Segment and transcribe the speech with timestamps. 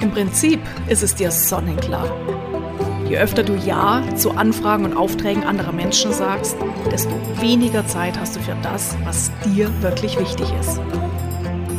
[0.00, 2.08] Im Prinzip ist es dir sonnenklar.
[3.08, 6.56] Je öfter du Ja zu Anfragen und Aufträgen anderer Menschen sagst,
[6.92, 7.10] desto
[7.40, 10.78] weniger Zeit hast du für das, was dir wirklich wichtig ist.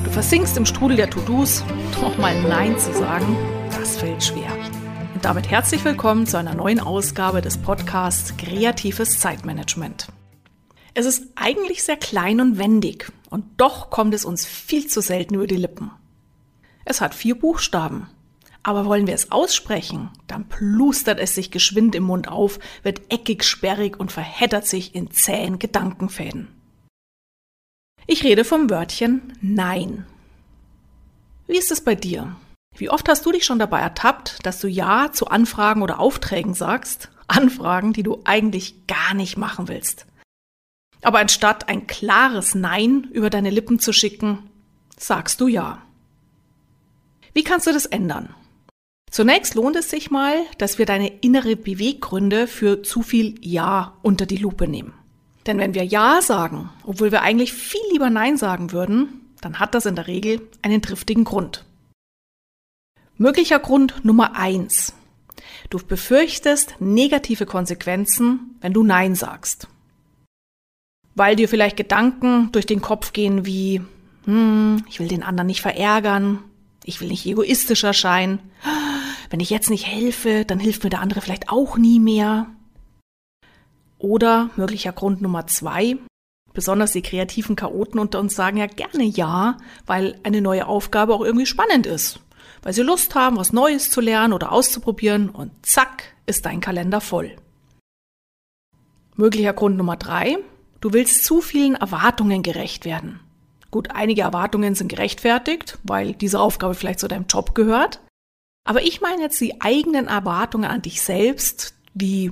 [0.03, 1.63] Du versinkst im Strudel der To-Dos,
[2.01, 3.37] doch mal Nein zu sagen,
[3.79, 4.51] das fällt schwer.
[5.15, 10.07] Und damit herzlich willkommen zu einer neuen Ausgabe des Podcasts Kreatives Zeitmanagement.
[10.93, 15.35] Es ist eigentlich sehr klein und wendig und doch kommt es uns viel zu selten
[15.35, 15.91] über die Lippen.
[16.89, 18.09] Es hat vier Buchstaben.
[18.63, 23.43] Aber wollen wir es aussprechen, dann plustert es sich geschwind im Mund auf, wird eckig,
[23.43, 26.47] sperrig und verheddert sich in zähen Gedankenfäden.
[28.07, 30.07] Ich rede vom Wörtchen Nein.
[31.45, 32.35] Wie ist es bei dir?
[32.75, 36.55] Wie oft hast du dich schon dabei ertappt, dass du Ja zu Anfragen oder Aufträgen
[36.55, 37.11] sagst?
[37.27, 40.07] Anfragen, die du eigentlich gar nicht machen willst.
[41.03, 44.49] Aber anstatt ein klares Nein über deine Lippen zu schicken,
[44.97, 45.83] sagst du Ja.
[47.39, 48.35] Wie kannst du das ändern?
[49.09, 54.25] Zunächst lohnt es sich mal, dass wir deine innere Beweggründe für zu viel Ja unter
[54.25, 54.91] die Lupe nehmen.
[55.47, 59.73] Denn wenn wir Ja sagen, obwohl wir eigentlich viel lieber Nein sagen würden, dann hat
[59.73, 61.63] das in der Regel einen triftigen Grund.
[63.15, 64.93] Möglicher Grund Nummer eins:
[65.69, 69.69] Du befürchtest negative Konsequenzen, wenn du Nein sagst.
[71.15, 73.79] Weil dir vielleicht Gedanken durch den Kopf gehen wie,
[74.25, 76.43] hm, ich will den anderen nicht verärgern,
[76.89, 78.39] ich will nicht egoistisch erscheinen.
[79.29, 82.47] Wenn ich jetzt nicht helfe, dann hilft mir der andere vielleicht auch nie mehr.
[83.99, 85.97] Oder möglicher Grund Nummer zwei.
[86.51, 91.21] Besonders die kreativen Chaoten unter uns sagen ja gerne ja, weil eine neue Aufgabe auch
[91.23, 92.21] irgendwie spannend ist.
[92.63, 97.01] Weil sie Lust haben, was Neues zu lernen oder auszuprobieren und zack ist dein Kalender
[97.01, 97.35] voll.
[99.15, 100.39] Möglicher Grund Nummer drei.
[100.81, 103.19] Du willst zu vielen Erwartungen gerecht werden.
[103.71, 107.99] Gut, einige Erwartungen sind gerechtfertigt, weil diese Aufgabe vielleicht zu deinem Job gehört.
[108.67, 112.31] Aber ich meine jetzt die eigenen Erwartungen an dich selbst, wie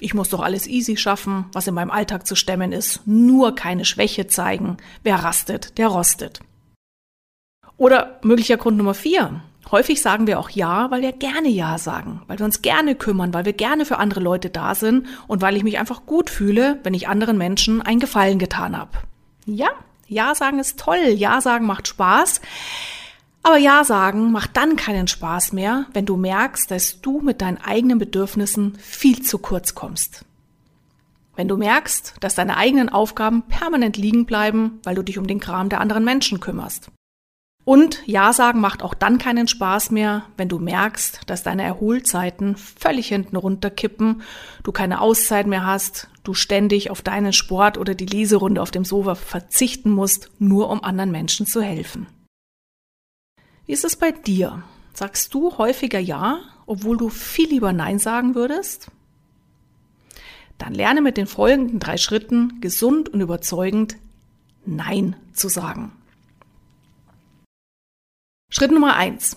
[0.00, 3.84] ich muss doch alles easy schaffen, was in meinem Alltag zu stemmen ist, nur keine
[3.84, 6.40] Schwäche zeigen, wer rastet, der rostet.
[7.76, 9.42] Oder möglicher Grund Nummer vier.
[9.70, 13.32] Häufig sagen wir auch Ja, weil wir gerne Ja sagen, weil wir uns gerne kümmern,
[13.32, 16.78] weil wir gerne für andere Leute da sind und weil ich mich einfach gut fühle,
[16.82, 18.98] wenn ich anderen Menschen einen Gefallen getan habe.
[19.46, 19.70] Ja,
[20.12, 22.40] ja sagen ist toll, Ja sagen macht Spaß.
[23.42, 27.58] Aber Ja sagen macht dann keinen Spaß mehr, wenn du merkst, dass du mit deinen
[27.58, 30.24] eigenen Bedürfnissen viel zu kurz kommst.
[31.34, 35.40] Wenn du merkst, dass deine eigenen Aufgaben permanent liegen bleiben, weil du dich um den
[35.40, 36.90] Kram der anderen Menschen kümmerst.
[37.64, 42.56] Und Ja sagen macht auch dann keinen Spaß mehr, wenn du merkst, dass deine Erholzeiten
[42.56, 44.22] völlig hinten runterkippen,
[44.64, 48.84] du keine Auszeit mehr hast, du ständig auf deinen Sport oder die Leserunde auf dem
[48.84, 52.06] Sofa verzichten musst, nur um anderen Menschen zu helfen.
[53.66, 54.62] Wie ist es bei dir?
[54.92, 58.90] Sagst du häufiger Ja, obwohl du viel lieber Nein sagen würdest?
[60.58, 63.96] Dann lerne mit den folgenden drei Schritten gesund und überzeugend
[64.64, 65.92] Nein zu sagen.
[68.50, 69.36] Schritt Nummer eins: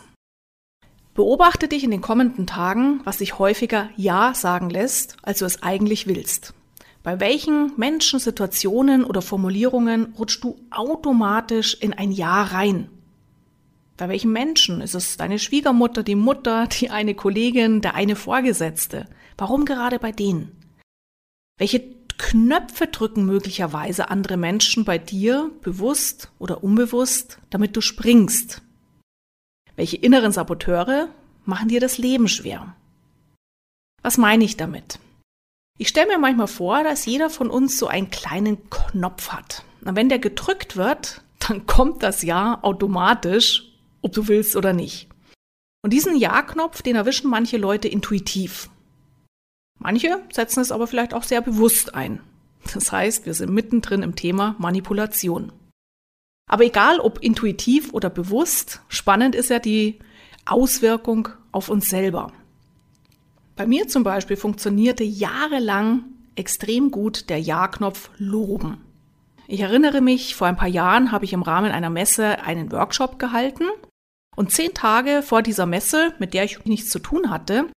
[1.13, 5.63] Beobachte dich in den kommenden Tagen, was sich häufiger Ja sagen lässt, als du es
[5.63, 6.53] eigentlich willst.
[7.05, 12.89] Bei welchen Menschen, Situationen oder Formulierungen rutschst du automatisch in ein Ja rein?
[13.95, 14.81] Bei welchen Menschen?
[14.81, 19.07] Ist es deine Schwiegermutter, die Mutter, die eine Kollegin, der eine Vorgesetzte?
[19.37, 20.51] Warum gerade bei denen?
[21.59, 21.83] Welche
[22.17, 28.63] Knöpfe drücken möglicherweise andere Menschen bei dir, bewusst oder unbewusst, damit du springst,
[29.75, 31.09] welche inneren Saboteure
[31.43, 32.75] machen dir das Leben schwer?
[34.01, 34.97] Was meine ich damit?
[35.77, 39.63] Ich stelle mir manchmal vor, dass jeder von uns so einen kleinen Knopf hat.
[39.83, 43.71] Und wenn der gedrückt wird, dann kommt das Ja automatisch,
[44.01, 45.09] ob du willst oder nicht.
[45.83, 48.69] Und diesen Ja-Knopf, den erwischen manche Leute intuitiv.
[49.77, 52.21] Manche setzen es aber vielleicht auch sehr bewusst ein.
[52.73, 55.51] Das heißt, wir sind mittendrin im Thema Manipulation.
[56.49, 59.99] Aber egal ob intuitiv oder bewusst, spannend ist ja die
[60.45, 62.31] Auswirkung auf uns selber.
[63.55, 66.03] Bei mir zum Beispiel funktionierte jahrelang
[66.35, 68.81] extrem gut der Ja-Knopf Loben.
[69.47, 73.17] Ich erinnere mich, vor ein paar Jahren habe ich im Rahmen einer Messe einen Workshop
[73.17, 73.63] gehalten
[74.35, 77.67] und zehn Tage vor dieser Messe, mit der ich nichts zu tun hatte,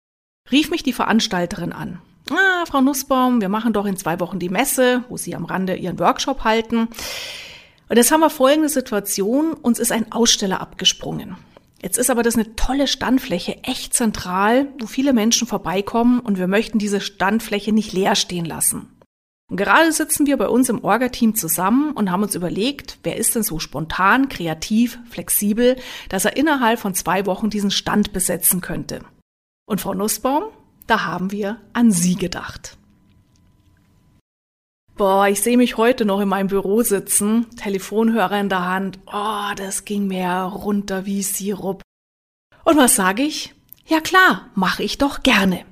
[0.51, 2.01] rief mich die Veranstalterin an.
[2.31, 5.77] Ah, Frau Nussbaum, wir machen doch in zwei Wochen die Messe, wo Sie am Rande
[5.77, 6.89] Ihren Workshop halten.
[7.89, 11.37] Und jetzt haben wir folgende Situation, uns ist ein Aussteller abgesprungen.
[11.83, 16.49] Jetzt ist aber das eine tolle Standfläche, echt zentral, wo viele Menschen vorbeikommen und wir
[16.49, 18.99] möchten diese Standfläche nicht leer stehen lassen.
[19.51, 23.35] Und gerade sitzen wir bei uns im Orga-Team zusammen und haben uns überlegt, wer ist
[23.35, 25.77] denn so spontan, kreativ, flexibel,
[26.11, 29.01] dass er innerhalb von zwei Wochen diesen Stand besetzen könnte.
[29.67, 30.45] Und Frau Nussbaum,
[30.87, 32.77] da haben wir an Sie gedacht.
[34.99, 38.99] Boah, ich sehe mich heute noch in meinem Büro sitzen, Telefonhörer in der Hand.
[39.07, 41.83] Oh, das ging mir runter wie Sirup.
[42.65, 43.55] Und was sage ich?
[43.87, 45.65] Ja klar, mache ich doch gerne.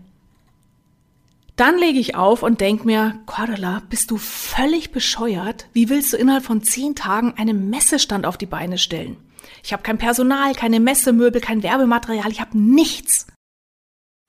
[1.57, 5.67] Dann lege ich auf und denk mir, Cordula, bist du völlig bescheuert?
[5.73, 9.17] Wie willst du innerhalb von zehn Tagen einen Messestand auf die Beine stellen?
[9.65, 13.27] Ich habe kein Personal, keine Messemöbel, kein Werbematerial, ich habe nichts.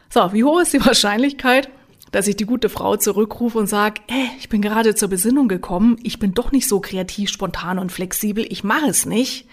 [0.09, 1.69] So, wie hoch ist die Wahrscheinlichkeit,
[2.11, 5.97] dass ich die gute Frau zurückrufe und sage, äh, ich bin gerade zur Besinnung gekommen,
[6.03, 9.47] ich bin doch nicht so kreativ, spontan und flexibel, ich mache es nicht.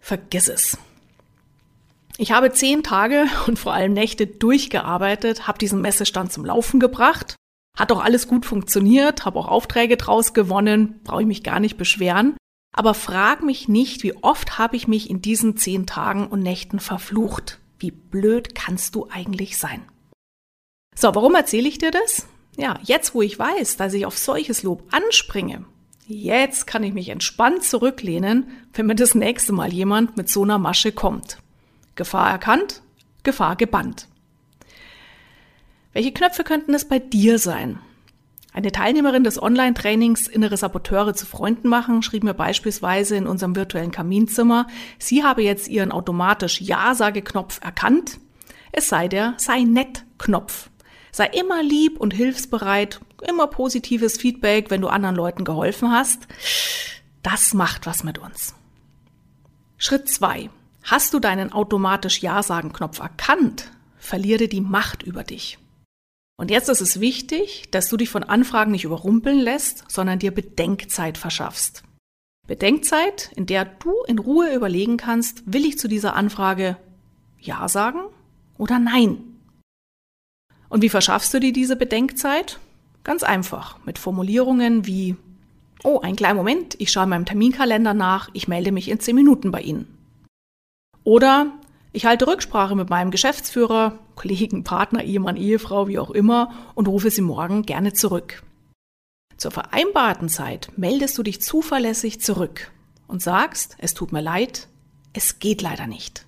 [0.00, 0.78] Vergiss es.
[2.16, 7.36] Ich habe zehn Tage und vor allem Nächte durchgearbeitet, habe diesen Messestand zum Laufen gebracht.
[7.76, 11.76] Hat auch alles gut funktioniert, habe auch Aufträge draus gewonnen, brauche ich mich gar nicht
[11.76, 12.36] beschweren.
[12.74, 16.80] Aber frag mich nicht, wie oft habe ich mich in diesen zehn Tagen und Nächten
[16.80, 17.60] verflucht.
[17.78, 19.82] Wie blöd kannst du eigentlich sein?
[21.00, 22.26] So, warum erzähle ich dir das?
[22.56, 25.64] Ja, jetzt wo ich weiß, dass ich auf solches Lob anspringe,
[26.08, 30.58] jetzt kann ich mich entspannt zurücklehnen, wenn mir das nächste Mal jemand mit so einer
[30.58, 31.38] Masche kommt.
[31.94, 32.82] Gefahr erkannt,
[33.22, 34.08] Gefahr gebannt.
[35.92, 37.78] Welche Knöpfe könnten es bei dir sein?
[38.52, 43.92] Eine Teilnehmerin des Online-Trainings Innere Saboteure zu Freunden machen schrieb mir beispielsweise in unserem virtuellen
[43.92, 44.66] Kaminzimmer,
[44.98, 48.18] sie habe jetzt ihren automatisch Ja-Sage-Knopf erkannt.
[48.72, 50.70] Es sei der Sei nett-Knopf.
[51.12, 56.26] Sei immer lieb und hilfsbereit, immer positives Feedback, wenn du anderen Leuten geholfen hast.
[57.22, 58.54] Das macht was mit uns.
[59.76, 60.50] Schritt zwei:
[60.82, 65.58] Hast du deinen automatisch Ja-Sagen-Knopf erkannt, verliere die Macht über dich.
[66.36, 70.30] Und jetzt ist es wichtig, dass du dich von Anfragen nicht überrumpeln lässt, sondern dir
[70.30, 71.82] Bedenkzeit verschaffst.
[72.46, 76.76] Bedenkzeit, in der du in Ruhe überlegen kannst, will ich zu dieser Anfrage
[77.38, 78.00] Ja sagen
[78.56, 79.27] oder Nein?
[80.68, 82.58] Und wie verschaffst du dir diese Bedenkzeit?
[83.04, 85.16] Ganz einfach, mit Formulierungen wie
[85.84, 89.14] Oh, ein kleiner Moment, ich schaue in meinem Terminkalender nach, ich melde mich in zehn
[89.14, 89.86] Minuten bei Ihnen.
[91.04, 91.52] Oder
[91.92, 97.10] ich halte Rücksprache mit meinem Geschäftsführer, Kollegen, Partner, Ehemann, Ehefrau, wie auch immer und rufe
[97.10, 98.42] sie morgen gerne zurück.
[99.36, 102.72] Zur vereinbarten Zeit meldest du dich zuverlässig zurück
[103.06, 104.68] und sagst, es tut mir leid,
[105.12, 106.26] es geht leider nicht.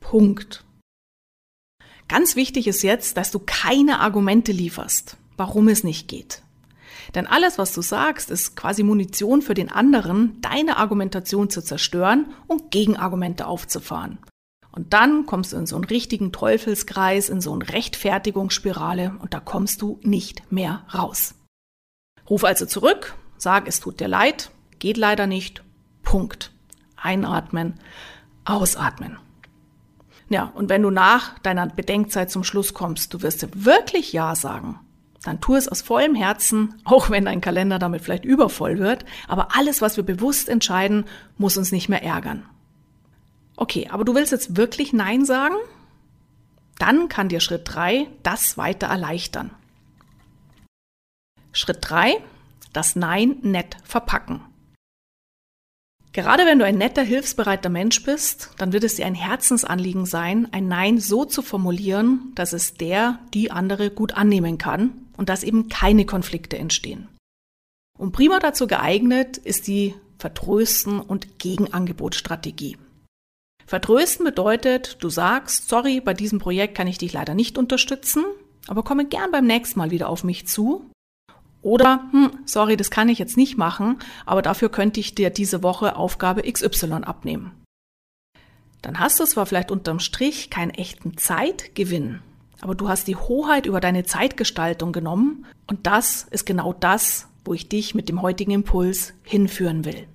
[0.00, 0.65] Punkt.
[2.08, 6.42] Ganz wichtig ist jetzt, dass du keine Argumente lieferst, warum es nicht geht.
[7.14, 12.34] Denn alles, was du sagst, ist quasi Munition für den anderen, deine Argumentation zu zerstören
[12.46, 14.18] und Gegenargumente aufzufahren.
[14.72, 19.40] Und dann kommst du in so einen richtigen Teufelskreis, in so eine Rechtfertigungsspirale und da
[19.40, 21.34] kommst du nicht mehr raus.
[22.28, 25.62] Ruf also zurück, sag, es tut dir leid, geht leider nicht,
[26.02, 26.52] Punkt.
[26.96, 27.74] Einatmen,
[28.44, 29.18] ausatmen.
[30.28, 34.80] Ja, und wenn du nach deiner Bedenkzeit zum Schluss kommst, du wirst wirklich Ja sagen,
[35.22, 39.04] dann tu es aus vollem Herzen, auch wenn dein Kalender damit vielleicht übervoll wird.
[39.28, 41.04] Aber alles, was wir bewusst entscheiden,
[41.36, 42.44] muss uns nicht mehr ärgern.
[43.56, 45.56] Okay, aber du willst jetzt wirklich Nein sagen?
[46.78, 49.50] Dann kann dir Schritt drei das weiter erleichtern.
[51.52, 52.22] Schritt drei:
[52.72, 54.42] das Nein nett verpacken.
[56.16, 60.48] Gerade wenn du ein netter, hilfsbereiter Mensch bist, dann wird es dir ein Herzensanliegen sein,
[60.50, 65.42] ein Nein so zu formulieren, dass es der, die andere gut annehmen kann und dass
[65.42, 67.08] eben keine Konflikte entstehen.
[67.98, 72.78] Und prima dazu geeignet ist die Vertrösten und Gegenangebotstrategie.
[73.66, 78.24] Vertrösten bedeutet, du sagst, sorry, bei diesem Projekt kann ich dich leider nicht unterstützen,
[78.68, 80.90] aber komme gern beim nächsten Mal wieder auf mich zu
[81.66, 85.64] oder, hm, sorry, das kann ich jetzt nicht machen, aber dafür könnte ich dir diese
[85.64, 87.50] Woche Aufgabe XY abnehmen.
[88.82, 92.20] Dann hast du zwar vielleicht unterm Strich keinen echten Zeitgewinn,
[92.60, 97.52] aber du hast die Hoheit über deine Zeitgestaltung genommen und das ist genau das, wo
[97.52, 100.06] ich dich mit dem heutigen Impuls hinführen will.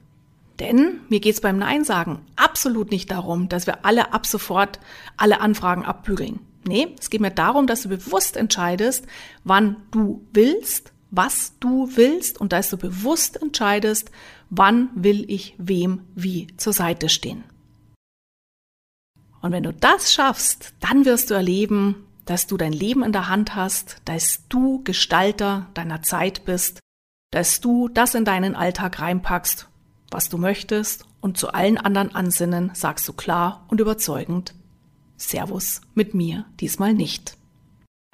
[0.62, 4.80] Denn mir geht's beim Nein sagen absolut nicht darum, dass wir alle ab sofort
[5.18, 6.40] alle Anfragen abbügeln.
[6.66, 9.06] Nee, es geht mir darum, dass du bewusst entscheidest,
[9.44, 14.12] wann du willst was du willst und dass du bewusst entscheidest,
[14.50, 17.44] wann will ich wem wie zur Seite stehen.
[19.42, 23.28] Und wenn du das schaffst, dann wirst du erleben, dass du dein Leben in der
[23.28, 26.80] Hand hast, dass du Gestalter deiner Zeit bist,
[27.32, 29.68] dass du das in deinen Alltag reinpackst,
[30.12, 34.54] was du möchtest und zu allen anderen Ansinnen sagst du klar und überzeugend,
[35.18, 37.38] Servus mit mir diesmal nicht.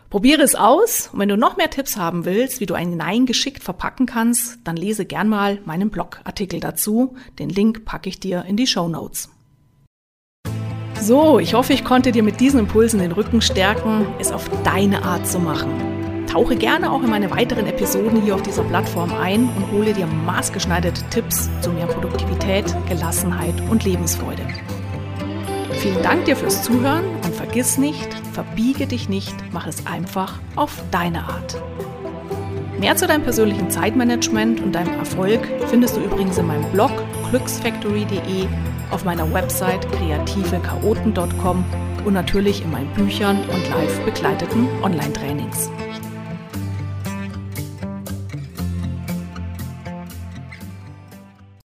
[0.10, 3.26] Probiere es aus und wenn du noch mehr Tipps haben willst, wie du ein Nein
[3.26, 7.16] geschickt verpacken kannst, dann lese gern mal meinen Blogartikel dazu.
[7.40, 9.30] Den Link packe ich dir in die Show Notes.
[11.02, 15.04] So, ich hoffe, ich konnte dir mit diesen Impulsen den Rücken stärken, es auf deine
[15.04, 16.26] Art zu machen.
[16.26, 20.08] Tauche gerne auch in meine weiteren Episoden hier auf dieser Plattform ein und hole dir
[20.08, 24.44] maßgeschneiderte Tipps zu mehr Produktivität, Gelassenheit und Lebensfreude.
[25.80, 30.72] Vielen Dank dir fürs Zuhören und vergiss nicht, verbiege dich nicht, mach es einfach auf
[30.92, 31.62] deine Art.
[32.80, 36.92] Mehr zu deinem persönlichen Zeitmanagement und deinem Erfolg findest du übrigens in meinem Blog
[37.30, 38.48] glücksfactory.de,
[38.92, 41.66] auf meiner Website kreativechaoten.com
[42.06, 45.70] und natürlich in meinen Büchern und live begleiteten Online-Trainings.